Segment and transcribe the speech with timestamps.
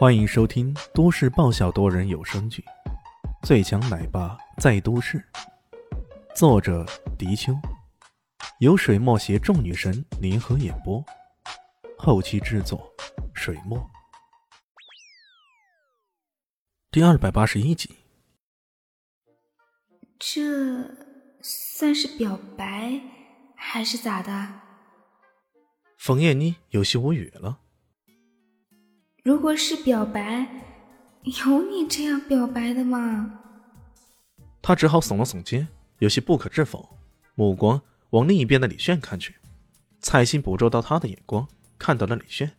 [0.00, 2.64] 欢迎收听都市爆笑多人有声剧
[3.46, 5.18] 《最强奶爸在都市》，
[6.34, 6.86] 作者：
[7.18, 7.52] 迪秋，
[8.60, 11.04] 由水墨携众女神联合演播，
[11.98, 12.90] 后期制作：
[13.34, 13.78] 水墨。
[16.90, 17.94] 第二百八十一集，
[20.18, 20.32] 这
[21.42, 22.98] 算是表白
[23.54, 24.62] 还是咋的？
[25.98, 27.60] 冯燕妮有些无语了。
[29.22, 30.48] 如果是表白，
[31.24, 33.38] 有你这样表白的吗？
[34.62, 36.96] 他只好耸了耸肩，有些不可置否，
[37.34, 39.36] 目光往另一边的李炫看去。
[40.00, 41.46] 蔡欣捕捉到他的眼光，
[41.78, 42.50] 看到了李炫，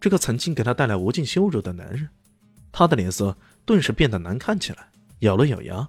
[0.00, 2.08] 这个曾经给他带来无尽羞辱的男人，
[2.72, 4.90] 他的脸色顿时变得难看起来，
[5.20, 5.88] 咬了咬牙：“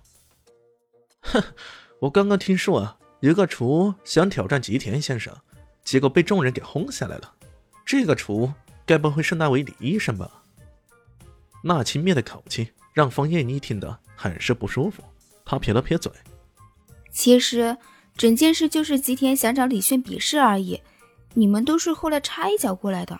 [1.21, 1.43] 哼，
[2.01, 5.35] 我刚刚听说啊，有个厨想挑战吉田先生，
[5.83, 7.33] 结果被众人给轰下来了。
[7.83, 8.53] 这个厨……”
[8.85, 10.43] 该不会是那位李医生吧？
[11.63, 15.03] 那轻蔑的口气让方艳妮听得很是不舒服。
[15.45, 16.11] 她撇了撇嘴
[17.11, 17.77] ：“其实
[18.15, 20.81] 整件事就是吉田想找李炫比试而已，
[21.33, 23.19] 你们都是后来插一脚过来的。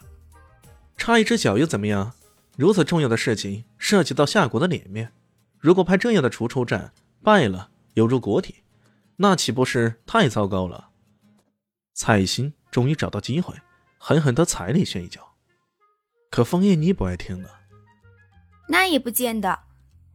[0.98, 2.14] 插一只脚又怎么样？
[2.56, 5.12] 如此重要的事情涉及到夏国的脸面，
[5.60, 8.58] 如果派这样的厨出战，败了犹如国体，
[9.16, 10.90] 那岂不是太糟糕了？”
[11.96, 13.56] 蔡欣终于找到机会，
[13.98, 15.33] 狠狠地踩李炫一脚。
[16.34, 17.50] 可枫叶，你不爱听的，
[18.68, 19.60] 那也不见得，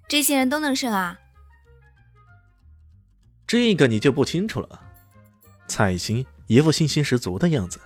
[0.08, 1.16] 这些人都能胜啊。
[3.46, 4.80] 这个你就不清楚了。
[5.68, 7.78] 彩星一副信心十足的样子。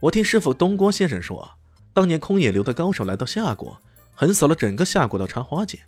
[0.00, 1.48] 我听师傅东郭先生说，
[1.92, 3.80] 当年空野流的高手来到夏国，
[4.16, 5.78] 横扫了整个夏国的插花界，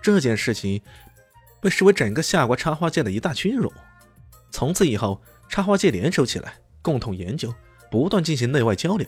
[0.00, 0.80] 这件事情
[1.60, 3.72] 被视为整个夏国插花界的一大屈辱。
[4.52, 7.52] 从此以后，插花界联手起来，共同研究，
[7.90, 9.04] 不断进行内外交流。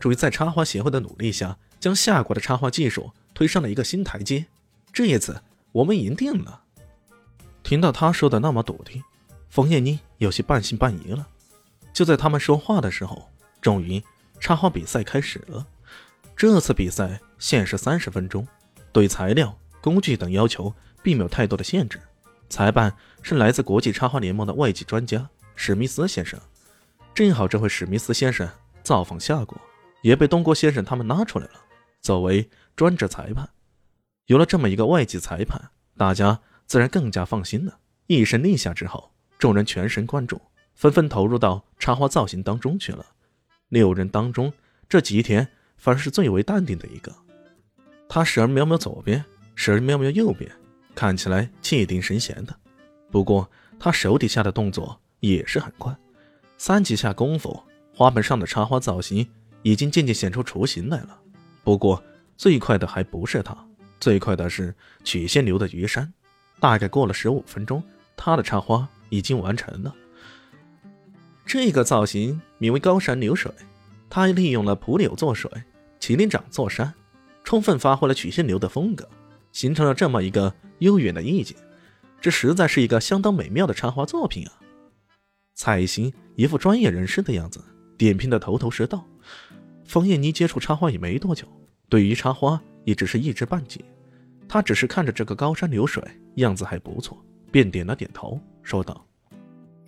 [0.00, 4.46] 终于在插花协会的努力下，将夏国的插花技术推上了一个新台阶。
[4.92, 6.62] 这一次，我们赢定了。
[7.62, 9.04] 听到他说的那么笃定，
[9.50, 11.28] 冯燕妮有些半信半疑了。
[11.92, 13.28] 就在他们说话的时候，
[13.60, 14.02] 终于
[14.40, 15.66] 插花比赛开始了。
[16.34, 18.48] 这次比赛限时三十分钟，
[18.92, 20.72] 对材料、工具等要求
[21.02, 22.00] 并没有太多的限制。
[22.48, 26.40] 裁判是来自国际插花联盟的外籍专家史密斯先生。
[27.14, 28.48] 正好这回史密斯先生
[28.82, 29.60] 造访夏国。
[30.02, 31.54] 也被东郭先生他们拉出来了，
[32.00, 33.48] 作为专职裁判。
[34.26, 35.60] 有了这么一个外籍裁判，
[35.96, 37.78] 大家自然更加放心了。
[38.06, 40.40] 一声令下之后，众人全神贯注，
[40.74, 43.04] 纷纷投入到插花造型当中去了。
[43.68, 44.52] 六人当中，
[44.88, 45.46] 这吉田
[45.76, 47.14] 反而是最为淡定的一个。
[48.08, 49.24] 他时而瞄瞄左边，
[49.54, 50.50] 时而瞄瞄右边，
[50.94, 52.56] 看起来气定神闲的。
[53.10, 55.96] 不过他手底下的动作也是很快，
[56.56, 57.62] 三几下功夫，
[57.94, 59.28] 花盆上的插花造型。
[59.62, 61.18] 已经渐渐显出雏形来了，
[61.62, 62.02] 不过
[62.36, 63.56] 最快的还不是他，
[63.98, 66.12] 最快的是曲线流的鱼山。
[66.58, 67.82] 大概过了十五分钟，
[68.16, 69.94] 他的插花已经完成了。
[71.46, 73.50] 这个造型名为高山流水，
[74.08, 75.50] 他利用了蒲柳做水，
[75.98, 76.92] 麒麟掌做山，
[77.44, 79.08] 充分发挥了曲线流的风格，
[79.52, 81.56] 形成了这么一个悠远的意境。
[82.20, 84.52] 这实在是一个相当美妙的插花作品啊！
[85.54, 87.64] 彩星一副专业人士的样子，
[87.96, 89.06] 点评的头头是道。
[89.90, 91.44] 冯燕妮接触插花也没多久，
[91.88, 93.84] 对于插花也只是一知半解。
[94.48, 96.00] 她只是看着这个高山流水
[96.36, 97.20] 样子还不错，
[97.50, 99.04] 便点了点头，说道：“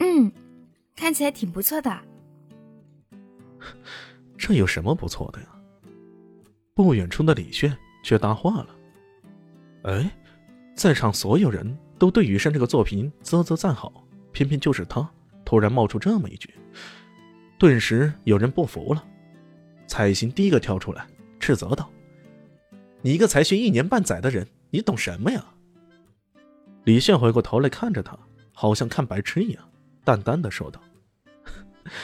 [0.02, 0.32] 嗯，
[0.96, 2.00] 看起来挺不错的。
[4.36, 5.46] 这有什么不错的呀？”
[6.74, 8.70] 不远处的李炫却搭话了
[9.86, 10.10] ：“哎，
[10.74, 15.08] 在场所有人都对雨山这个作品啧啧赞好，偏偏就是他
[15.44, 16.52] 突然冒出这么一句，
[17.56, 19.04] 顿时有人不服了。”
[19.86, 21.06] 彩星第一个跳出来，
[21.38, 21.90] 斥责道
[23.02, 25.44] ：“你一个才学一年半载的人，你懂什么呀？”
[26.84, 28.18] 李炫回过头来看着他，
[28.52, 29.62] 好像看白痴一样，
[30.04, 30.80] 淡淡的说道：“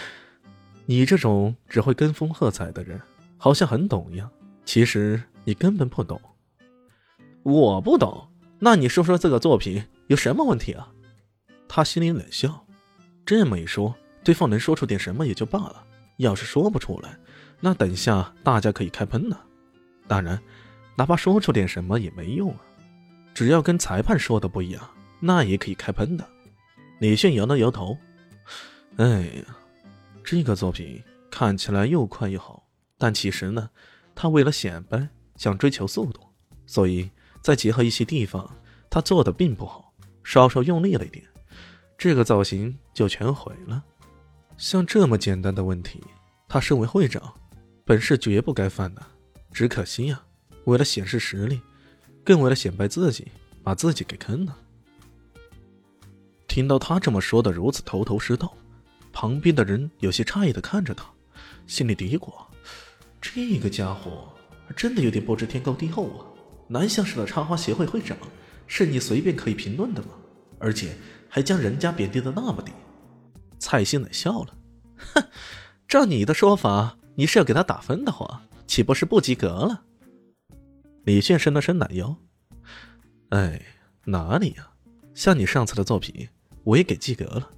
[0.87, 3.01] 你这种只会跟风喝彩的人，
[3.37, 4.31] 好像很懂一样，
[4.65, 6.21] 其实你根本不懂。
[7.43, 10.93] 我不懂，那你说说这个作品有什么问题啊？”
[11.67, 12.67] 他心里冷笑，
[13.27, 13.95] 这么一说，
[14.25, 15.85] 对方能说出点什么也就罢了，
[16.19, 17.19] 要是说不出来。
[17.61, 19.45] 那等下大家可以开喷了，
[20.07, 20.41] 当然，
[20.97, 22.61] 哪怕说出点什么也没用啊，
[23.35, 26.25] 只要跟裁判说的不一样，那也可以开喷的。
[27.01, 27.99] 李炫摇了摇头，
[28.97, 29.57] 哎呀，
[30.23, 32.65] 这个作品看起来又快又好，
[32.97, 33.71] 但其实呢，
[34.15, 36.21] 他为了显摆，想追求速度，
[36.65, 37.11] 所以
[37.43, 38.49] 再结合一些地方，
[38.89, 41.25] 他做的并不好，稍稍用力了一点，
[41.97, 43.83] 这个造型就全毁了。
[44.57, 46.01] 像这么简单的问题，
[46.49, 47.35] 他身为会长。
[47.89, 49.01] 本是绝不该犯的，
[49.51, 50.23] 只可惜呀，
[50.67, 51.59] 为了显示实力，
[52.23, 53.29] 更为了显摆自己，
[53.65, 54.55] 把自己给坑了。
[56.47, 58.55] 听到他这么说的如此头头是道，
[59.11, 61.07] 旁边的人有些诧异的看着他，
[61.67, 62.31] 心里嘀咕：
[63.23, 64.35] 这个家伙
[64.77, 66.27] 真的有点不知天高地厚啊！
[66.69, 68.19] 南向市的插花协会会长，
[68.67, 70.09] 是你随便可以评论的吗？
[70.59, 70.95] 而且
[71.27, 72.71] 还将人家贬低的那么低。
[73.59, 74.55] 蔡兴磊笑了，
[75.15, 75.25] 哼，
[75.89, 79.83] 照你的说法，你是要给他打分的话，岂不是不及格了？
[81.03, 82.17] 李炫伸了伸懒腰，
[83.31, 83.61] 哎，
[84.05, 84.69] 哪里呀？
[85.15, 86.29] 像你上次的作品，
[86.63, 87.51] 我也给及格了，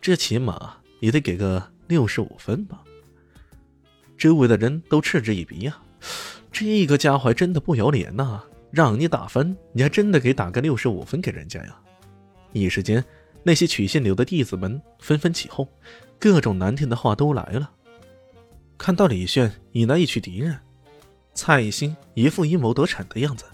[0.00, 2.84] 这起码也得给个六十五分吧。
[4.16, 5.76] 周围的人都嗤之以鼻呀，
[6.52, 8.40] 这个家伙真的不要脸呐！
[8.70, 11.76] 让你打分，你还真的给打个六十五分给人家呀？
[12.52, 13.04] 一时间。
[13.42, 15.66] 那些曲线流的弟子们纷纷起哄，
[16.20, 17.68] 各种难听的话都来了。
[18.78, 20.56] 看到李炫引来一群敌人，
[21.34, 23.44] 蔡艺兴一副阴谋得逞的样子，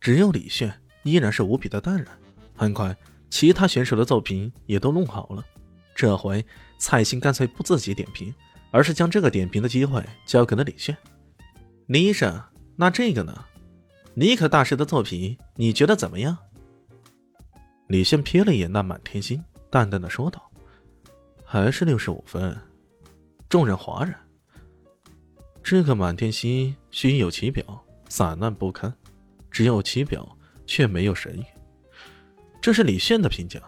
[0.00, 0.70] 只有李炫
[1.04, 2.06] 依然是无比的淡然。
[2.54, 2.94] 很快，
[3.30, 5.42] 其他选手的作品也都弄好了。
[5.94, 6.44] 这回
[6.78, 8.34] 蔡兴干脆不自己点评，
[8.70, 10.94] 而是将这个点评的机会交给了李炫。
[11.86, 12.42] 李医生，
[12.76, 13.46] 那这个呢？
[14.14, 16.36] 尼克大师的作品你觉得怎么样？
[17.86, 20.50] 李炫瞥了一眼那满天星，淡淡的说道
[21.44, 22.54] ：“还是六十五分。”
[23.48, 24.14] 众人哗然。
[25.72, 27.64] 这个满天星虚有其表，
[28.06, 28.92] 散乱不堪；
[29.50, 30.36] 只有其表，
[30.66, 31.42] 却没有神韵。
[32.60, 33.58] 这是李炫的评价。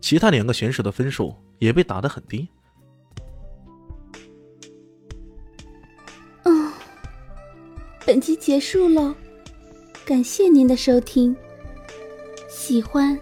[0.00, 2.48] 其他两个选手的分数也被打得很低。
[6.44, 6.72] 嗯，
[8.06, 9.14] 本集结束了，
[10.02, 11.36] 感谢您的收听。
[12.48, 13.20] 喜欢。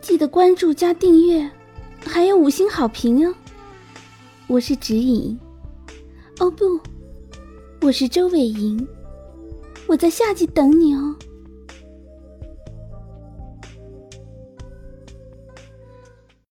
[0.00, 1.48] 记得关注加订阅，
[2.04, 3.32] 还有五星好评哦！
[4.48, 5.38] 我是指引，
[6.40, 6.80] 哦不，
[7.82, 8.86] 我是周伟莹，
[9.86, 11.16] 我在下季等你哦。